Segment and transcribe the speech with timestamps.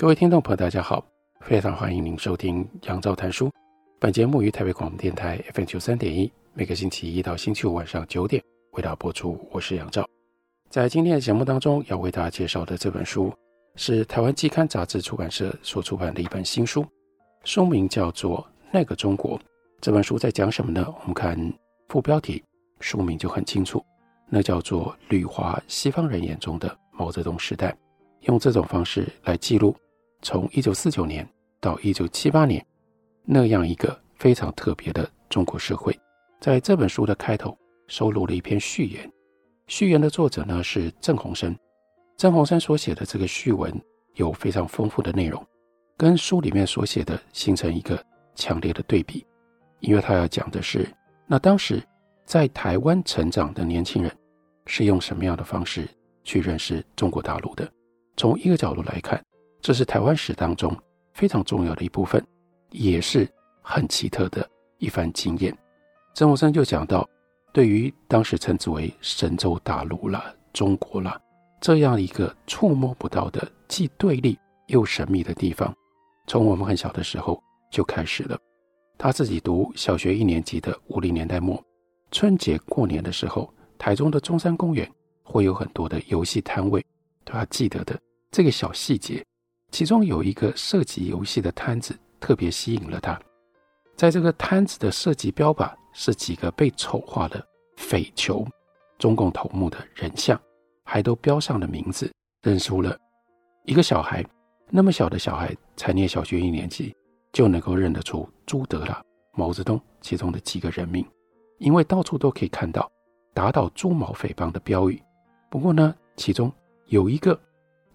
[0.00, 1.04] 各位听众朋友，大家好，
[1.42, 3.50] 非常欢迎您收听杨照谈书。
[3.98, 6.32] 本节目于台北广播电台 FM 九三点一。
[6.54, 9.38] 每个星期一到星期五晚上九点为大家播出。
[9.50, 10.08] 我是杨照，
[10.70, 13.30] 在今天的节目当中要为大家介绍的这本书
[13.76, 16.82] 是台湾季刊杂志出版社所出版的一本新书，
[17.44, 18.38] 书名叫做
[18.72, 19.38] 《那个中国》。
[19.82, 20.82] 这本书在讲什么呢？
[21.00, 21.38] 我们看
[21.90, 22.42] 副标题，
[22.80, 23.84] 书名就很清楚，
[24.30, 27.70] 那叫做《绿华西方人眼中的毛泽东时代》，
[28.20, 29.76] 用这种方式来记录
[30.22, 31.28] 从一九四九年
[31.60, 32.64] 到一九七八年
[33.24, 35.98] 那样一个非常特别的中国社会。
[36.40, 39.10] 在这本书的开头收录了一篇序言，
[39.66, 41.56] 序言的作者呢是郑鸿生。
[42.16, 43.72] 郑鸿生所写的这个序文
[44.14, 45.44] 有非常丰富的内容，
[45.96, 48.02] 跟书里面所写的形成一个
[48.34, 49.26] 强烈的对比，
[49.80, 50.86] 因为他要讲的是，
[51.26, 51.82] 那当时
[52.24, 54.14] 在台湾成长的年轻人
[54.66, 55.88] 是用什么样的方式
[56.24, 57.70] 去认识中国大陆的。
[58.16, 59.22] 从一个角度来看，
[59.60, 60.74] 这是台湾史当中
[61.12, 62.24] 非常重要的一部分，
[62.70, 63.28] 也是
[63.62, 65.56] 很奇特的一番经验。
[66.14, 67.08] 郑鸿生就讲到，
[67.52, 71.20] 对于当时称之为神州大陆啦、中国啦
[71.60, 74.38] 这样一个触摸不到的既对立
[74.68, 75.74] 又神秘的地方，
[76.26, 78.38] 从我们很小的时候就开始了。
[78.96, 81.62] 他自己读小学一年级的五零年代末，
[82.10, 84.90] 春节过年的时候，台中的中山公园
[85.22, 86.84] 会有很多的游戏摊位，
[87.24, 87.98] 他记得的
[88.30, 89.24] 这个小细节，
[89.70, 93.20] 其中有一个射击游戏的摊子特别吸引了他，
[93.96, 95.72] 在这个摊子的射击标靶。
[95.92, 97.44] 是几个被丑化的
[97.76, 98.46] 匪囚，
[98.96, 100.40] 中共头目的人像，
[100.84, 102.08] 还都标上了名字，
[102.42, 102.96] 认出了
[103.64, 104.24] 一个小孩，
[104.68, 106.94] 那么小的小孩才念小学一年级，
[107.32, 109.02] 就能够认得出朱德了、
[109.32, 111.04] 毛泽东其中的几个人名，
[111.58, 112.88] 因为到处都可以看到
[113.34, 115.02] 打倒朱毛匪帮的标语。
[115.50, 116.52] 不过呢，其中
[116.86, 117.36] 有一个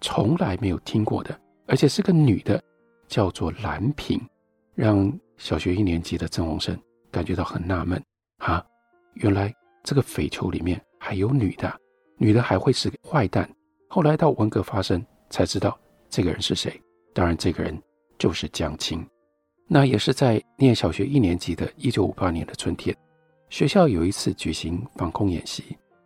[0.02, 2.62] 从来没有听过的，而且是个女的，
[3.08, 4.20] 叫做兰萍，
[4.74, 6.76] 让小学一年级的郑鸿生。
[7.08, 8.02] 感觉到很纳闷
[8.38, 8.62] 啊，
[9.14, 9.50] 原来
[9.82, 11.72] 这个匪囚里面还有女的，
[12.18, 13.48] 女的还会是个坏蛋。
[13.88, 15.78] 后来到文革发生才知道
[16.10, 16.78] 这个人是谁，
[17.14, 17.80] 当然这个人
[18.18, 19.02] 就是江青。
[19.66, 22.94] 那也是在念小学一年级的一九五八年的春天，
[23.48, 25.64] 学校有一次举行防空演习，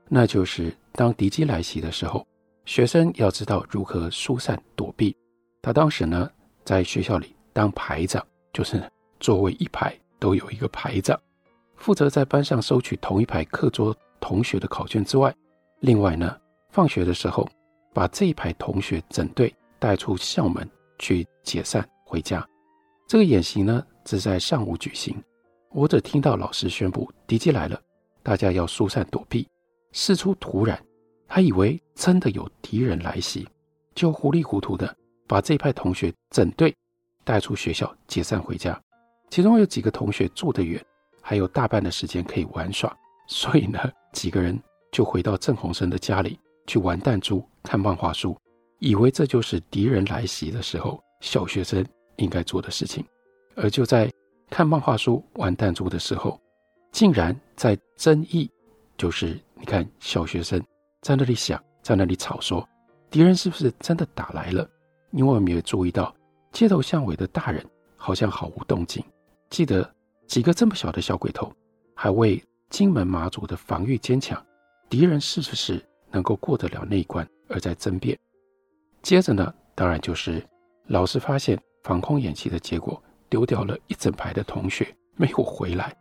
[0.08, 2.24] 那就是当敌机来袭的时候，
[2.66, 5.16] 学生要知道如何疏散躲避。
[5.62, 6.30] 他当时呢
[6.64, 8.82] 在学校里当排长，就是
[9.18, 9.94] 座位一排。
[10.20, 11.18] 都有一个排长，
[11.76, 15.34] 负责在班上收取同一排课桌同学的考卷之外，
[15.78, 16.36] 另外呢，
[16.68, 17.48] 放学的时候
[17.94, 20.68] 把这一排同学整队带出校门
[20.98, 22.46] 去解散回家。
[23.08, 25.16] 这个演习呢是在上午举行，
[25.70, 27.80] 我只听到老师宣布敌机来了，
[28.22, 29.48] 大家要疏散躲避。
[29.92, 30.78] 事出突然，
[31.26, 33.48] 还以为真的有敌人来袭，
[33.94, 34.94] 就糊里糊涂的
[35.30, 36.74] 把这一派同学整队
[37.22, 38.76] 带出学校解散回家。
[39.30, 40.84] 其中有几个同学住得远，
[41.22, 42.92] 还有大半的时间可以玩耍，
[43.28, 43.78] 所以呢，
[44.12, 46.36] 几个人就回到郑鸿生的家里
[46.66, 48.36] 去玩弹珠、看漫画书，
[48.80, 51.86] 以为这就是敌人来袭的时候小学生
[52.16, 53.04] 应该做的事情。
[53.54, 54.10] 而就在
[54.50, 56.40] 看漫画书、玩弹珠的时候，
[56.90, 58.50] 竟然在争议，
[58.98, 60.60] 就是你看小学生
[61.02, 62.68] 在那里想，在那里吵说，
[63.08, 64.68] 敌人是不是真的打来了？
[65.12, 66.14] 因为我们也注意到
[66.52, 67.64] 街头巷尾的大人
[67.96, 69.04] 好像毫无动静。
[69.48, 69.88] 记得
[70.26, 71.52] 几个这么小的小鬼头，
[71.94, 74.40] 还为金门马祖的防御坚强，
[74.88, 78.18] 敌人是不是能够过得了那一关而在争辩。
[79.02, 80.44] 接着呢，当然就是
[80.86, 85.92] 老师发现防空演习的结果，丢掉了一整排的同学没有回来，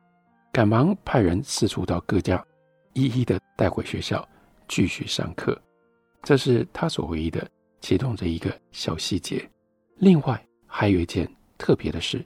[0.52, 2.46] 赶忙派人四处到各家，
[2.94, 4.28] 一一的带回学校
[4.68, 5.60] 继续上课。
[6.22, 7.48] 这是他所唯一的
[7.82, 9.50] 其中的一个小细节。
[9.98, 12.26] 另外还有一件特别的事。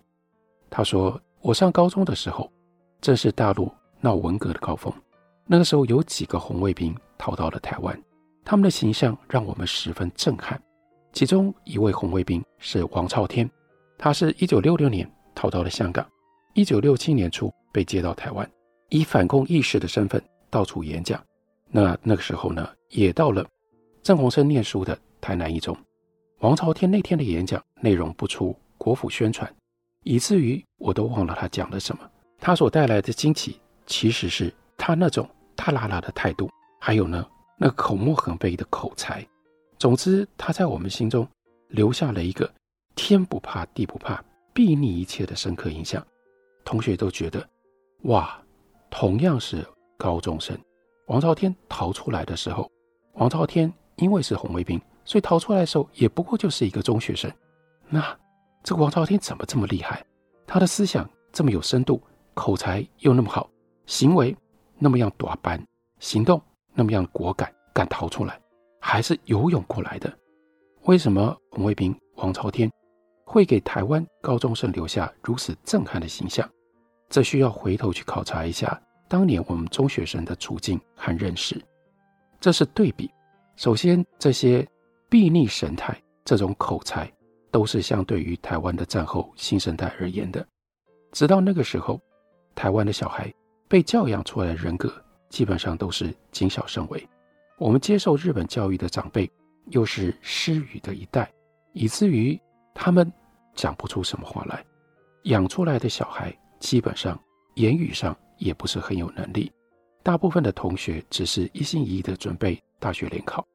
[0.69, 2.51] 他说：“我上高中的时候，
[2.99, 4.93] 正是大陆闹文革的高峰。
[5.45, 8.01] 那个时候，有几个红卫兵逃到了台湾，
[8.43, 10.61] 他们的形象让我们十分震撼。
[11.11, 13.47] 其中一位红卫兵是王朝天，
[13.97, 16.07] 他是一九六六年逃到了香港，
[16.53, 18.49] 一九六七年初被接到台湾，
[18.89, 20.19] 以反共义士的身份
[20.49, 21.23] 到处演讲。
[21.69, 23.45] 那那个时候呢，也到了
[24.01, 25.73] 郑鸿生念书的台南一中。
[26.39, 29.49] 王朝天那天的演讲内容不出国府宣传，
[30.03, 32.03] 以至于我都忘了他讲了什么。
[32.41, 35.25] 他所带来的惊奇，其实是他那种
[35.55, 37.25] 大剌剌的态度，还有呢，
[37.57, 39.25] 那口沫横飞的口才。
[39.79, 41.25] 总之，他在我们心中
[41.69, 42.53] 留下了一个
[42.93, 44.21] 天不怕地不怕、
[44.53, 46.05] 睥睨一切的深刻印象。
[46.65, 47.47] 同学都觉得，
[48.03, 48.37] 哇，
[48.89, 49.65] 同样是
[49.97, 50.57] 高中生。
[51.07, 52.69] 王朝天逃出来的时候，
[53.13, 57.31] 王朝天因为是红卫兵，所以逃出来的时候也不过就是一个中学生。
[57.89, 58.17] 那
[58.63, 60.03] 这个王朝天怎么这么厉害？
[60.45, 62.01] 他的思想这么有深度，
[62.33, 63.49] 口才又那么好，
[63.85, 64.35] 行为
[64.77, 65.63] 那么样短板，
[65.99, 66.41] 行动
[66.73, 68.39] 那么样果敢，敢逃出来，
[68.79, 70.11] 还是游泳过来的？
[70.83, 72.69] 为什么红卫兵王朝天
[73.25, 76.49] 会给台湾高中生留下如此震撼的形象？
[77.09, 78.81] 这需要回头去考察一下。
[79.07, 81.61] 当年我们中学生的处境和认识，
[82.39, 83.11] 这是对比。
[83.55, 84.67] 首先，这些
[85.13, 85.95] 睥睨神态、
[86.25, 87.07] 这种口才，
[87.51, 90.43] 都是相对于台湾的战后新生代而言的。
[91.11, 92.01] 直到那个时候，
[92.55, 93.31] 台湾的小孩
[93.67, 94.91] 被教养出来的人格，
[95.29, 97.07] 基本上都是谨小慎微。
[97.59, 99.31] 我们接受日本教育的长辈，
[99.67, 101.31] 又是失语的一代，
[101.73, 102.39] 以至于
[102.73, 103.11] 他们
[103.53, 104.65] 讲不出什么话来。
[105.25, 107.19] 养出来的小孩，基本上
[107.55, 108.17] 言语上。
[108.39, 109.49] 也不是很有能力，
[110.01, 113.45] 大部分的同学只是一心一意的准备大学联考，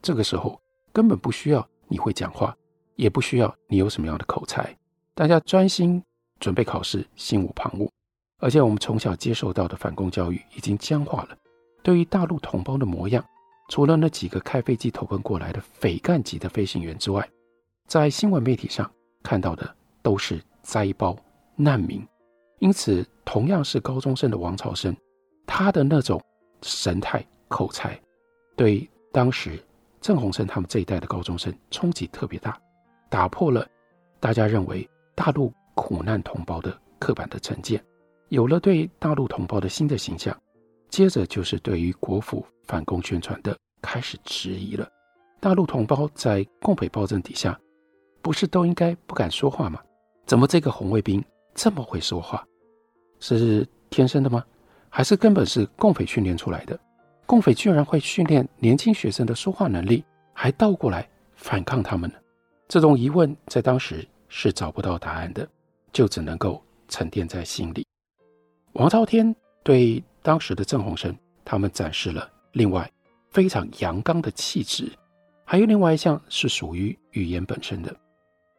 [0.00, 0.58] 这个时候
[0.98, 2.52] 根本不需要你会讲话，
[2.96, 4.76] 也不需要你有什么样的口才，
[5.14, 6.02] 大家专心
[6.40, 7.88] 准备考试，心无旁骛。
[8.40, 11.38] 而且我们从小接受到的反共教育已经僵化了，
[11.84, 13.24] 对于大陆同胞的模样，
[13.68, 17.24] 除了那几个开飞机投奔过来的匪干级的飞行员之外，
[17.86, 18.90] 在新闻媒体上
[19.22, 19.72] 看到的
[20.02, 21.16] 都是灾包
[21.54, 22.04] 难民。
[22.58, 24.96] 因此，同样是高中生的王朝生，
[25.46, 26.20] 他的那种
[26.62, 27.96] 神态、口才，
[28.56, 29.64] 对当时
[30.00, 32.60] 郑鸿生他们这一代的高中生冲击特别大，
[33.08, 33.66] 打破了
[34.20, 37.82] 大家认为大陆苦难同胞的刻板的成见，
[38.28, 40.36] 有了对大陆同胞的新的形象。
[40.88, 44.88] 接着就是对于国府反共宣传的开始质疑了。
[45.38, 47.58] 大陆同胞在共匪暴政底下，
[48.22, 49.80] 不是都应该不敢说话吗？
[50.24, 51.22] 怎么这个红卫兵
[51.54, 52.44] 这么会说话？
[53.20, 54.42] 是天生的吗？
[54.88, 56.78] 还是根本是共匪训练出来的？
[57.28, 60.02] 共匪居然会训练年轻学生的说话能力，
[60.32, 62.16] 还倒过来反抗他们呢？
[62.66, 65.46] 这种疑问在当时是找不到答案的，
[65.92, 67.86] 就只能够沉淀在心里。
[68.72, 71.14] 王朝天对当时的郑鸿生
[71.44, 72.90] 他们展示了另外
[73.30, 74.90] 非常阳刚的气质，
[75.44, 77.94] 还有另外一项是属于语言本身的。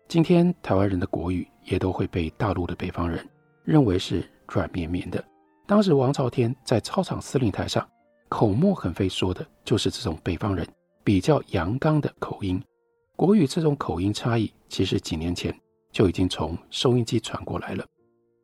[0.08, 3.28] 今天台湾人的国语也都会被大陆的北方人
[3.64, 4.24] 认为是。
[4.52, 5.24] 软绵绵的。
[5.68, 7.88] 当时王朝天在操场司令台上
[8.30, 10.66] 口沫横飞，说的就是这种北方人
[11.04, 12.62] 比较阳刚的口音。
[13.16, 15.54] 国语这种口音差异，其实几年前
[15.92, 17.86] 就已经从收音机传过来了。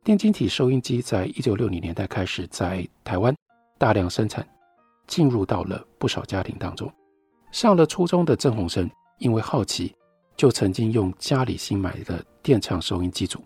[0.04, 3.34] 电晶体收音机在一九六零年代开始在台湾
[3.78, 4.46] 大量生产，
[5.06, 6.92] 进入到了不少家庭当中。
[7.52, 9.94] 上了初中的郑鸿生因为好奇，
[10.36, 13.42] 就曾经用家里新买的电唱收音机组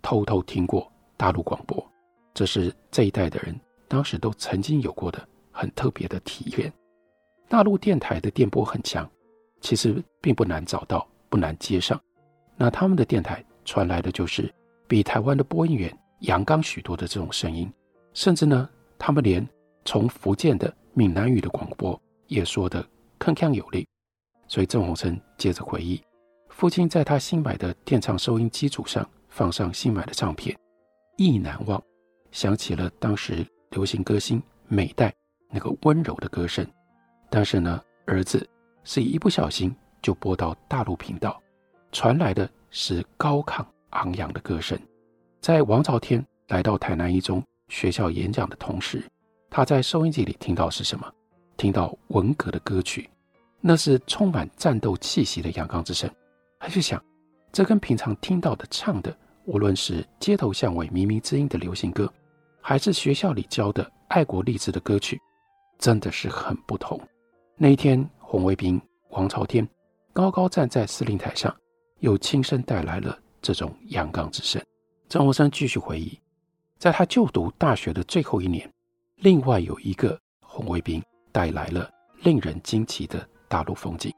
[0.00, 1.84] 偷偷听过大陆广播。
[2.32, 6.72] 这是这一代的人当时都曾经有过的很特别的体验。
[7.48, 9.08] 大陆电台的电波很强，
[9.60, 12.00] 其实并不难找到，不难接上。
[12.56, 14.52] 那他们的电台传来的就是
[14.86, 17.72] 比台湾的播音员阳刚许多的这种声音，
[18.12, 19.46] 甚至呢，他们连
[19.84, 22.80] 从福建的闽南语的广播也说得
[23.18, 23.86] 铿锵有力。
[24.46, 26.02] 所以郑鸿生接着回忆，
[26.48, 30.56] 父亲在他新买的电唱收音机组上放上新买的唱片，
[31.16, 31.82] 意难忘。
[32.32, 35.12] 想起了当时流行歌星美代
[35.50, 36.66] 那个温柔的歌声，
[37.28, 38.48] 但是呢，儿子
[38.84, 41.40] 是一不小心就播到大陆频道，
[41.92, 44.78] 传来的是高亢昂扬的歌声。
[45.40, 49.02] 在王朝天来到台南一中学校演讲的同时，
[49.50, 51.12] 他在收音机里听到是什么？
[51.56, 53.10] 听到文革的歌曲，
[53.60, 56.08] 那是充满战斗气息的阳刚之声。
[56.58, 57.02] 他就想，
[57.52, 59.14] 这跟平常听到的唱的，
[59.44, 62.10] 无论是街头巷尾靡靡之音的流行歌。
[62.62, 65.18] 还是学校里教的爱国励志的歌曲，
[65.80, 67.00] 真的是很不同。
[67.56, 69.68] 那一天，红卫兵王朝天
[70.12, 71.54] 高高站在司令台上，
[71.98, 74.62] 又亲身带来了这种阳刚之声。
[75.08, 76.16] 郑鸿生继续回忆，
[76.78, 78.70] 在他就读大学的最后一年，
[79.16, 81.90] 另外有一个红卫兵带来了
[82.22, 84.12] 令人惊奇的大陆风景。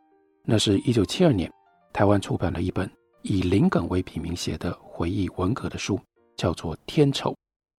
[0.45, 1.51] 那是一九七二年，
[1.93, 2.91] 台湾出版了一本
[3.23, 5.99] 以林耿为笔名写的回忆文革的书，
[6.37, 7.31] 叫做《天丑》。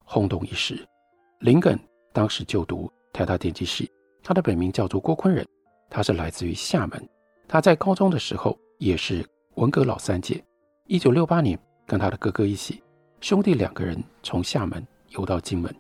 [0.06, 0.88] 轰动一时，
[1.40, 1.78] 林耿
[2.12, 3.90] 当时就读台大电机系，
[4.24, 5.48] 他的本名叫做郭坤仁，
[5.88, 7.10] 他是来自于厦门。
[7.48, 9.24] 他在高中的时候也是
[9.56, 10.44] 文革老三届。
[10.88, 12.82] 一九六八年，跟他的哥哥一起，
[13.22, 15.74] 兄弟两个人从厦门游到金门。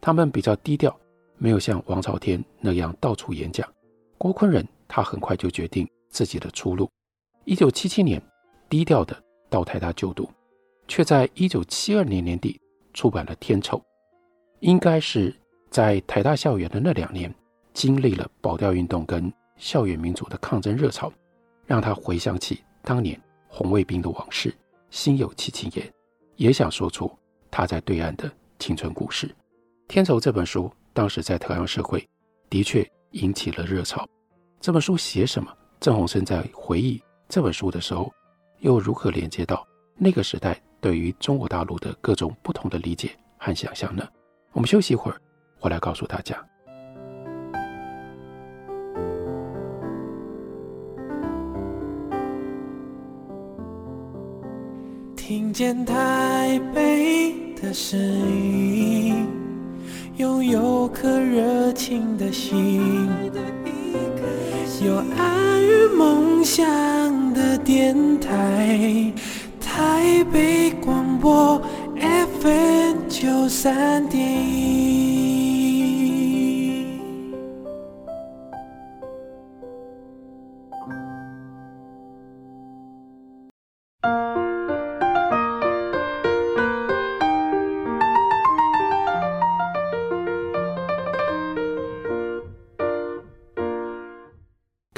[0.00, 0.94] 他们比较低调，
[1.38, 3.66] 没有像王朝天那样到处演讲。
[4.18, 6.90] 郭坤仁他很快就决定自己的出路。
[7.44, 8.20] 一九七七年，
[8.68, 9.16] 低调的
[9.48, 10.28] 到台大就读，
[10.88, 12.60] 却在一九七二年年底
[12.92, 13.78] 出版了《天丑》。
[14.60, 15.34] 应该是
[15.72, 17.34] 在台大校园的那两年，
[17.72, 21.10] 经历了保钓运动跟校园民主的抗争热潮，
[21.64, 24.54] 让他回想起当年红卫兵的往事，
[24.90, 25.90] 心有戚戚焉，
[26.36, 27.10] 也想说出
[27.50, 29.26] 他在对岸的青春故事。
[29.88, 32.06] 《天仇》这本书当时在台湾社会
[32.50, 34.06] 的确引起了热潮。
[34.60, 35.50] 这本书写什么？
[35.80, 38.12] 郑鸿生在回忆这本书的时候，
[38.58, 44.06] 又如何连接到那个时代对于中国大陆的各种不同的理解和想象呢？
[44.52, 45.18] 我们休息一会儿，
[45.62, 46.36] 回来告诉大家。
[55.14, 59.24] 听见台北的声音，
[60.16, 63.08] 拥有颗热情的心，
[64.84, 69.12] 有爱与梦想的电台，
[69.60, 71.62] 台北广播。
[72.40, 75.11] FM 九三点一，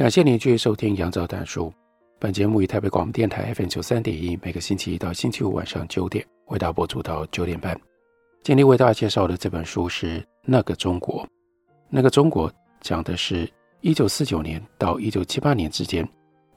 [0.04, 1.73] 感谢您继续收听杨照谈书。
[2.18, 6.23] 本节目以台北广播电台 FM 九三点一，每个星期一到星期五晚上九点。
[6.49, 7.75] 为大家播出到九点半。
[8.42, 11.25] 今天为大家介绍的这本书是《那个中国》。
[11.88, 16.06] 那个中国讲的是一九四九年到一九七八年之间，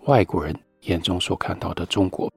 [0.08, 2.30] 外国人眼中所看到的中国。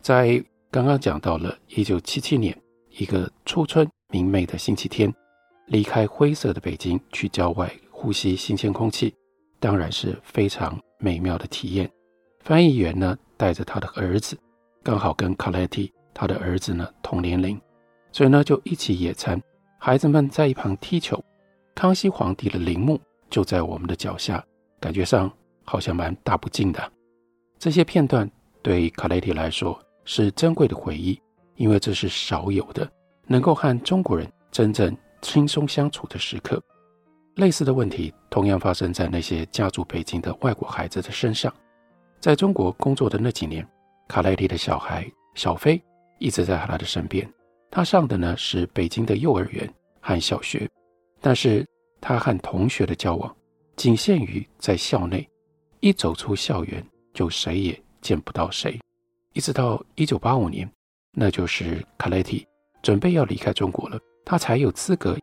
[0.00, 2.52] 在刚刚讲到了一九七七年，
[2.98, 5.14] 一个初春明媚的星期天，
[5.66, 9.14] 离开灰色的北京，去郊外呼吸新鲜空气，
[9.60, 11.90] 当然是非常美妙的体验。
[12.40, 14.38] 翻译员呢，带着他的儿子，
[14.82, 15.92] 刚好跟卡莱蒂。
[16.14, 17.60] 他的儿子呢，同年龄，
[18.10, 19.40] 所以呢就一起野餐。
[19.78, 21.22] 孩子们在一旁踢球。
[21.76, 23.00] 康熙皇帝的陵墓
[23.30, 24.44] 就在我们的脚下，
[24.80, 25.30] 感觉上
[25.64, 26.92] 好像蛮大不敬的。
[27.56, 28.28] 这些片段
[28.62, 31.16] 对卡莱蒂来说是珍贵的回忆，
[31.54, 32.90] 因为这是少有的
[33.28, 36.60] 能够和中国人真正轻松相处的时刻。
[37.38, 41.52] 类似的问题同样发生在那些家住北京的外国孩子的身上。
[42.20, 43.66] 在中国工作的那几年，
[44.06, 45.82] 卡莱蒂的小孩小飞。
[46.20, 47.32] 一直在他的身边，
[47.70, 50.68] 他上的呢是北京的幼儿园和小学，
[51.20, 51.64] 但是
[52.00, 53.32] 他和同学的交往
[53.76, 55.24] 仅限于在校内，
[55.78, 58.80] 一走出校园就谁也见不到谁，
[59.32, 60.68] 一直到一九八五年，
[61.12, 62.44] 那就是卡莱蒂
[62.82, 65.16] 准备要离开中国了，他才有资格。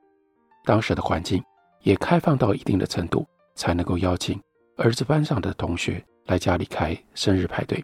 [0.64, 1.44] 当时的环境
[1.86, 4.42] 也开放到一定的程度，才能够邀请
[4.76, 7.82] 儿子班上的同学来家里开生日派对，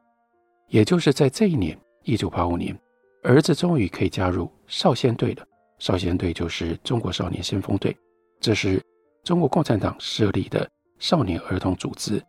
[0.70, 2.76] 也就是在这一年，一九八五年。
[3.22, 5.46] 儿子终于可以加入少先队了。
[5.78, 7.96] 少先队就是中国少年先锋队，
[8.40, 8.82] 这是
[9.24, 10.68] 中国共产党设立的
[10.98, 12.20] 少年儿童组织。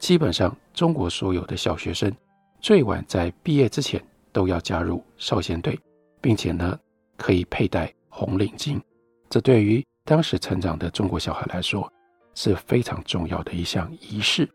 [0.00, 2.12] 基本上，中国所有的小学生
[2.60, 5.78] 最晚在毕业之前都要加入少先队，
[6.20, 6.76] 并且呢，
[7.16, 8.80] 可以佩戴红领巾。
[9.28, 11.88] 这对于当时成长的中国小孩来说
[12.34, 14.48] 是非常重要的一项仪式。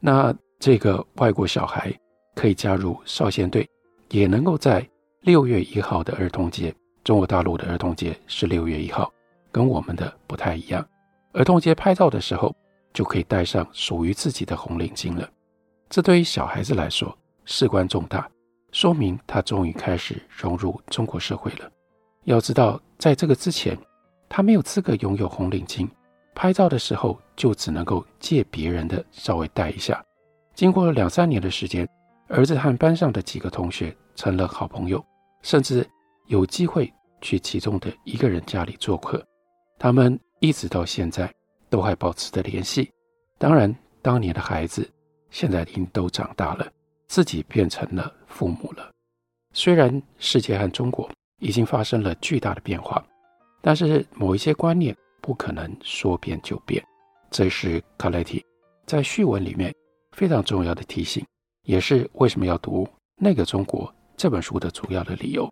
[0.00, 1.92] 那这个外国小孩
[2.34, 3.68] 可以加入少先队，
[4.08, 4.88] 也能够在。
[5.20, 6.72] 六月一号的儿童节，
[7.02, 9.12] 中国大陆的儿童节是六月一号，
[9.50, 10.88] 跟我们的不太一样。
[11.32, 12.54] 儿童节拍照的时候，
[12.94, 15.28] 就可以戴上属于自己的红领巾了。
[15.90, 17.12] 这对于小孩子来说
[17.44, 18.30] 事关重大，
[18.70, 21.68] 说明他终于开始融入中国社会了。
[22.22, 23.76] 要知道，在这个之前，
[24.28, 25.88] 他没有资格拥有红领巾，
[26.34, 30.04] 拍照的时候就只能够借别人的稍微戴一下。
[30.54, 31.88] 经过了两三年的时间，
[32.28, 35.04] 儿子和班上的几个同学成了好朋友。
[35.42, 35.88] 甚至
[36.26, 39.24] 有机会去其中的一个人家里做客，
[39.78, 41.32] 他们一直到现在
[41.70, 42.90] 都还保持着联系。
[43.38, 44.90] 当然，当年的孩子
[45.30, 46.66] 现在已经都长大了，
[47.06, 48.90] 自己变成了父母了。
[49.52, 53.04] 虽然世界和中国已经发生了巨大的变化，
[53.60, 56.84] 但是某一些观念不可能说变就变。
[57.30, 58.44] 这是卡莱蒂
[58.86, 59.74] 在序文里面
[60.12, 61.24] 非常重要的提醒，
[61.64, 63.92] 也是为什么要读那个中国。
[64.16, 65.46] 这本书的主要的理由，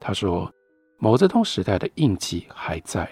[0.00, 0.52] 他说，
[0.98, 3.08] 毛泽东时代的印记还在，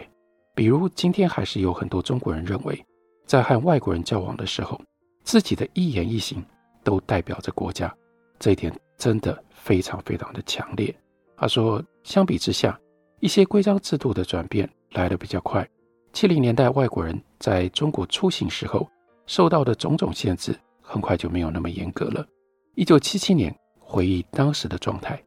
[0.52, 2.84] 比如今天还是有很多中国人认为，
[3.24, 4.80] 在和外国人交往的时候，
[5.22, 6.44] 自己的一言一行
[6.82, 7.94] 都代表着国家，
[8.40, 10.92] 这一点真的非常非常的强烈。
[11.36, 12.76] 他说，相比之下，
[13.20, 15.66] 一些规章制度的转变来得比较快。
[16.12, 18.88] 七零年代外国人在中国出行时候
[19.26, 22.26] 受到的种种限制，很快就没有那么严格了。
[22.74, 25.22] 一九七七年回忆当时的状态，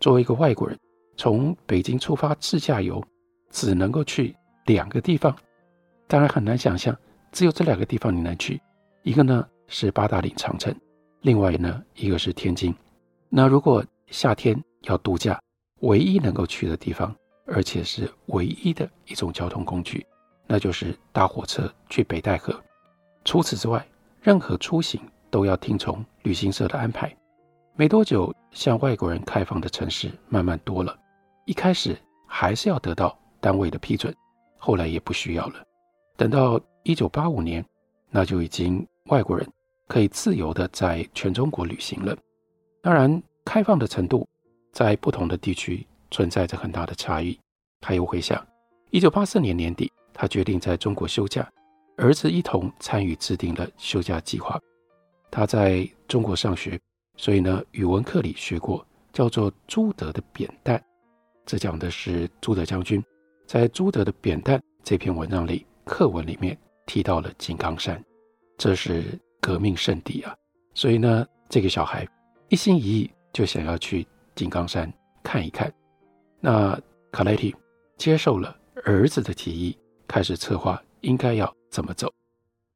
[0.00, 0.76] 作为一个外国人，
[1.16, 3.02] 从北京出发自驾游，
[3.50, 4.34] 只能够去
[4.66, 5.34] 两个地方，
[6.08, 6.94] 当然很难想象，
[7.30, 8.60] 只有这两个地方你能去，
[9.04, 10.74] 一个呢是八达岭长城，
[11.20, 12.74] 另外呢一个是天津。
[13.28, 15.40] 那如果夏天要度假，
[15.82, 17.14] 唯一能够去的地方，
[17.46, 20.06] 而且是唯一的一种交通工具，
[20.46, 22.54] 那就是搭火车去北戴河。
[23.24, 23.86] 除此之外，
[24.20, 25.00] 任何出行
[25.30, 27.14] 都要听从旅行社的安排。
[27.74, 30.96] 没多久，向外国人开放的城市慢慢多了，
[31.44, 34.14] 一开始还是要得到单位的批准，
[34.56, 35.62] 后来也不需要了。
[36.16, 37.64] 等到一九八五年，
[38.10, 39.46] 那就已经外国人
[39.86, 42.16] 可以自由的在全中国旅行了。
[42.82, 44.26] 当然，开放的程度
[44.72, 47.38] 在不同的地区存在着很大的差异。
[47.80, 48.44] 他又回想，
[48.90, 51.48] 一九八四年年底，他决定在中国休假，
[51.96, 54.58] 儿子一同参与制定了休假计划。
[55.30, 56.80] 他在中国上学，
[57.16, 60.82] 所以呢，语文课里学过叫做朱德的扁担，
[61.44, 63.02] 这讲的是朱德将军
[63.46, 65.66] 在朱德的扁担这篇文章里。
[65.84, 68.02] 课文里面提到了井冈山，
[68.58, 69.04] 这是
[69.40, 70.34] 革命圣地啊，
[70.74, 72.04] 所以呢，这个小孩
[72.48, 75.72] 一心一意就想要去井冈山看一看。
[76.40, 76.78] 那
[77.10, 77.54] 卡莱蒂
[77.96, 79.76] 接受了儿子的提议，
[80.06, 82.12] 开始策划应该要怎么走。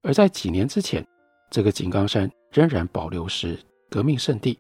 [0.03, 1.07] 而在几年之前，
[1.51, 4.59] 这个井冈山仍然保留是革命圣地。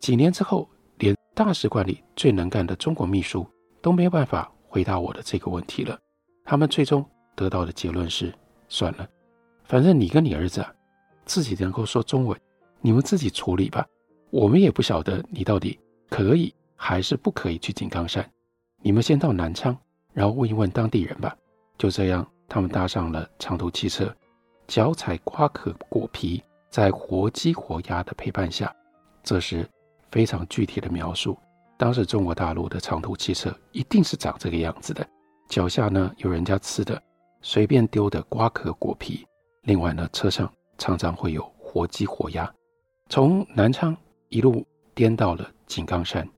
[0.00, 0.68] 几年之后，
[0.98, 3.46] 连大使馆里最能干的中国秘书
[3.82, 5.98] 都没有办法回答我的这个问题了。
[6.44, 7.04] 他们最终。
[7.38, 8.34] 得到的结论是：
[8.68, 9.08] 算了，
[9.62, 10.74] 反正你跟你儿子啊，
[11.24, 12.36] 自己能够说中文，
[12.80, 13.86] 你们自己处理吧。
[14.30, 15.78] 我们也不晓得你到底
[16.10, 18.26] 可以还是不可以去井冈山。
[18.80, 19.76] 你们先到南昌，
[20.14, 21.36] 然后问一问当地人吧。
[21.76, 24.10] 就这样，他们搭上了长途汽车，
[24.66, 28.74] 脚踩瓜壳果皮，在活鸡活鸭的陪伴下，
[29.22, 29.68] 这是
[30.10, 31.36] 非常具体的描述。
[31.76, 35.06] 当时中国大陆的长途汽车一定是长这个样子的，
[35.48, 37.02] 脚下呢有人家吃的。
[37.40, 39.24] 随便丢的瓜壳果皮，
[39.62, 42.52] 另外呢，车上常常会有活鸡活鸭。
[43.08, 43.96] 从南昌
[44.28, 46.28] 一路颠到了井冈山，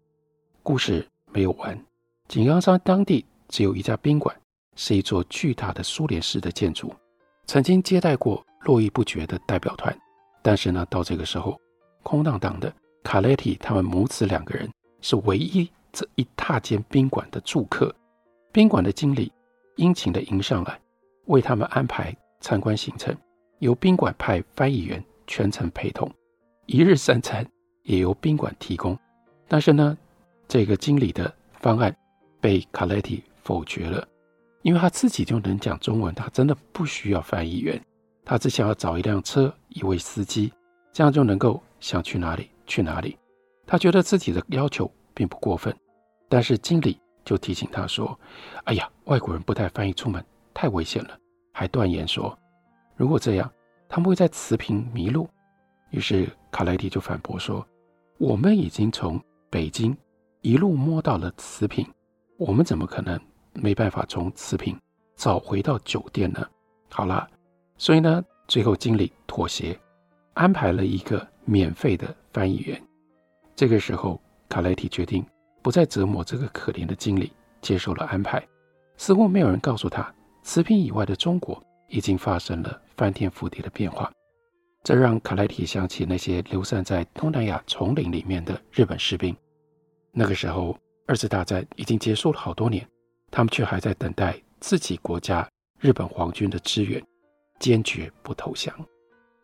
[0.63, 1.79] 故事没有完。
[2.29, 4.35] 井冈山当地只有一家宾馆，
[4.77, 6.95] 是一座巨大的苏联式的建筑，
[7.47, 9.97] 曾经接待过络绎不绝的代表团。
[10.43, 11.61] 但是呢，到这个时候，
[12.03, 12.73] 空荡荡的。
[13.03, 14.71] 卡莱蒂他们母子两个人
[15.01, 17.95] 是唯一这一大间宾馆的住客。
[18.53, 19.33] 宾馆的经理
[19.77, 20.79] 殷勤地迎上来。
[21.27, 23.17] 为他们安排参观行程，
[23.61, 26.13] 由宾馆派翻译员全程陪同，
[26.67, 27.47] 一日三餐
[27.85, 28.99] 也由宾馆提供。
[29.47, 29.97] 但是呢，
[30.51, 31.97] 这个经理的方案
[32.41, 34.05] 被卡莱蒂否决了，
[34.63, 37.81] 因为他自己就能讲中文，他真的不需要翻译员，
[38.25, 40.53] 他只想要找一辆车，一位司机，
[40.93, 43.17] 这样就能够想去哪里去哪里。
[43.65, 45.73] 他觉得自己的要求并不过分，
[46.29, 48.19] 但是经理就提醒他说
[48.67, 50.21] ：“哎呀，外国人不带翻译出门。”
[50.53, 51.17] 太危险了，
[51.53, 52.37] 还断言说，
[52.97, 53.49] 如果这样，
[53.89, 55.31] 他们会在瓷瓶迷路。
[55.91, 57.65] 于是卡莱蒂就反驳说
[58.19, 59.97] ：“我们已经从北京
[60.43, 61.87] 一路摸到了瓷瓶，
[62.37, 63.21] 我们怎么可能
[63.53, 64.79] 没办法从瓷瓶
[65.17, 66.47] 找回到酒店呢？”
[66.91, 67.29] 好了，
[67.77, 69.79] 所以呢，最后经理妥协，
[70.35, 72.81] 安排了一个免费的翻译员。
[73.55, 75.25] 这个时候，卡莱提决定
[75.63, 78.43] 不再折磨这个可怜的经理，接受了安排。
[78.97, 80.13] 似乎没有人告诉他。
[80.43, 84.11] 瓷瓶以外的中国已经发生了翻天覆地的变化，
[84.83, 89.37] 这让卡莱提想起那些流散在东南亚丛林里面的日本士兵。
[90.13, 92.87] 那个时候，二次大战已经结束了好多年，
[93.31, 97.03] 他们却还在等待自己国家日本皇军的支援，
[97.59, 98.75] 坚决不投降。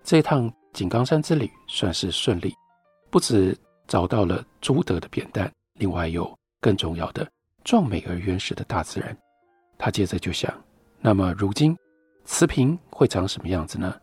[0.02, 2.54] 这一趟井冈山之旅算是顺利，
[3.10, 7.28] 不止找到了朱德的扁担，另外有更重要的
[7.64, 9.16] 壮美而原始的大自然。
[9.78, 10.52] 他接着就想。
[11.00, 11.76] 那么，如今
[12.24, 13.94] 慈平会长什么样子呢？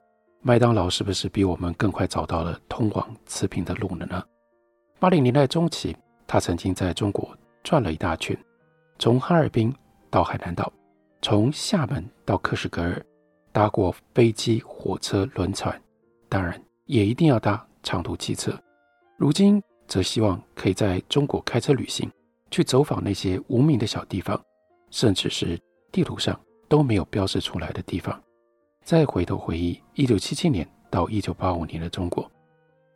[0.41, 4.23] 麦当劳是不是比我们更快找到了通往慈平的路了呢？
[4.99, 5.95] 八零年代中期，
[6.28, 8.38] 他曾经在中国转了一大圈，
[9.00, 9.74] 从哈尔滨
[10.10, 10.72] 到海南岛，
[11.22, 13.06] 从厦门到克什格尔，
[13.52, 15.80] 搭过飞机、火车、轮船，
[16.30, 18.52] 当然也一定要搭长途汽车。
[19.18, 22.10] 如今则希望可以在中国开车旅行，
[22.52, 24.42] 去走访那些无名的小地方，
[24.92, 25.60] 甚至是
[25.92, 26.40] 地图上。
[26.70, 28.20] 都没有标示出来的地方，
[28.84, 32.28] 再回头回忆一九七七年到一九八五年的中国，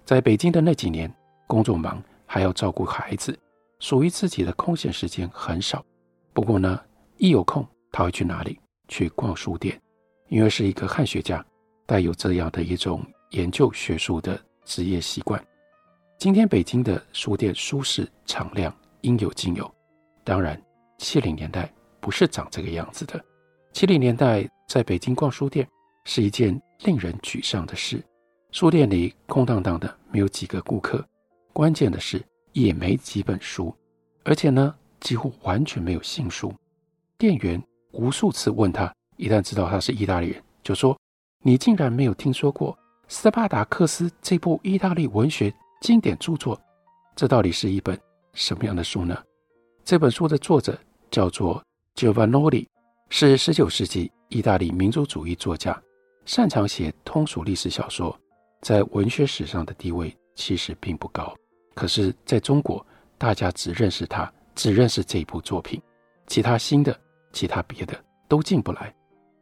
[0.04, 1.14] 在北京的那几年，
[1.46, 3.36] 工作忙，还要照顾孩子，
[3.80, 5.84] 属于自己的空闲时间很少。
[6.34, 6.80] 不过呢，
[7.18, 8.60] 一有空，他会去哪里？
[8.88, 9.82] 去逛书店，
[10.30, 11.44] 因为是一个汉学家，
[11.86, 15.44] 带有这样的一种研究学术的职业习惯。
[16.18, 19.70] 今天北京的书店舒适敞亮，应有尽有。
[20.24, 20.62] 当然，
[20.98, 23.24] 七零年代不是长这个样子的。
[23.74, 25.68] 七零年代在北京逛书店
[26.06, 28.04] 是一件令人沮丧的事。
[28.52, 31.06] 书店里空荡荡的，没有几个顾客。
[31.58, 33.76] 关键的是，也没几本书，
[34.24, 36.54] 而且呢，几乎完全没有新书。
[37.18, 37.60] 店员
[37.94, 40.96] 无数次问他，一旦知道他是意大利人，就说
[41.42, 46.62] ：“你竟然没有听说过斯巴达克斯这部意大利文学经典著作？
[47.16, 48.00] 这到底是一本
[48.34, 49.20] 什么样的书呢？”
[49.84, 51.60] 这本书的作者叫做
[51.96, 52.68] Giovannoli，
[53.10, 55.82] 是19世纪意大利民族主义作家，
[56.24, 58.16] 擅长写通俗历史小说，
[58.62, 61.36] 在文学史上的地位其实并不高。
[61.78, 62.84] 可是，在中国，
[63.20, 65.80] 大家只认识他，只认识这一部作品，
[66.26, 67.00] 其他新的。
[67.34, 67.94] 其他别的
[68.28, 68.92] 都进不来。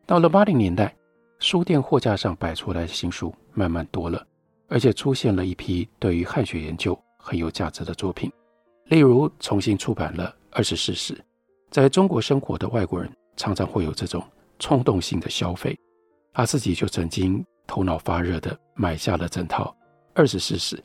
[0.05, 0.93] 到了八零年代，
[1.39, 4.25] 书店货架上摆出来的新书慢慢多了，
[4.67, 8.29] 而且出现了一批对于汉学研究很有价值的作品，
[8.87, 11.13] 例如重新出版了《二十世史》。
[11.71, 14.21] 在中国生活的外国人常常会有这种
[14.59, 15.77] 冲动性的消费，
[16.33, 19.73] 他自己就曾经头脑发热地买下了整套
[20.13, 20.75] 《二十世史》。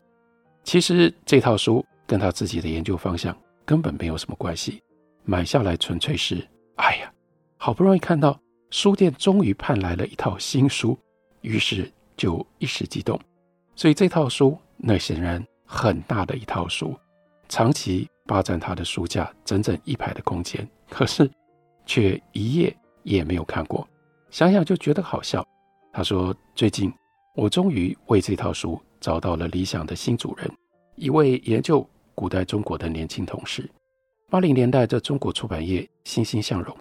[0.63, 4.83] 其实这套书跟他自己的研究方向根本没有什么关系，
[5.25, 6.47] 买下来纯粹是。
[6.77, 7.13] 哎呀，
[7.57, 8.39] 好不容易看到
[8.71, 10.99] 书店终于盼来了一套新书，
[11.41, 13.19] 于是就一时激动。
[13.75, 16.95] 所以这套书那显然很大的一套书，
[17.49, 21.31] 长期霸占他的书架整整一排的空间，可是
[21.85, 23.87] 却一页也没有看过。
[24.31, 25.47] 想想就觉得好笑。
[25.93, 26.93] 他说：“最近
[27.41, 30.47] 我终于为这套书找到了理想的新主人，
[30.97, 33.67] 一位研究古代中国的年轻同事。”
[34.29, 36.77] 八零年代的中国出版业欣欣向荣，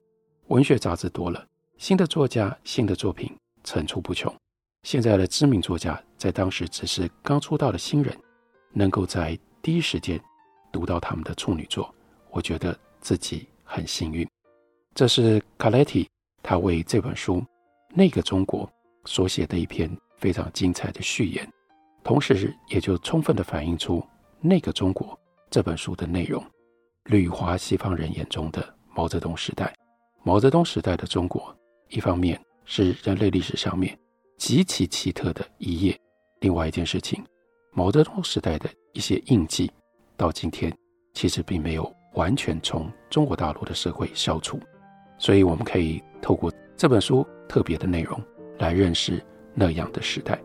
[0.48, 4.36] 文学杂志多了，新的作家、新的作品层出不穷。
[4.84, 8.14] 现在的知名作家在当时只是刚出道的新人，
[8.74, 10.22] 能够在第一时间
[10.74, 11.90] 读到他们的处女作，
[12.32, 14.28] 我觉得自己很幸运。
[14.94, 16.06] 这是卡莱提
[16.44, 17.38] 他为这本书
[17.96, 18.68] 《那个中国》
[19.10, 19.90] 所写的一篇
[20.20, 21.48] 非常精彩的序言，
[22.04, 24.00] 同时也就充分地反映出
[24.42, 25.08] 《那个中国》
[25.50, 26.44] 这本书的内容。
[27.06, 29.74] 旅华西方人眼中的毛泽东时代，
[30.24, 31.56] 毛泽东时代的中国，
[31.88, 33.98] 一方面是人类历史上面
[34.38, 36.00] 极其奇特的一页，
[36.42, 37.24] 另外一件事情，
[37.72, 39.72] 毛泽东时代的一些印记，
[40.16, 40.72] 到今天
[41.14, 44.60] 其实并没有完全从中国大陆的社会消除，
[45.18, 48.22] 所以我们可以透过这本书特别的内容
[48.60, 49.26] 来认识
[49.60, 50.40] 那样的时代。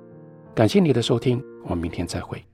[0.57, 2.45] 感谢你的收听，我们明天再会。